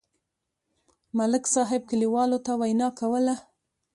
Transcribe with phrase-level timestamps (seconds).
[1.17, 3.35] ملک صاحب کلیوالو ته وینا کوله.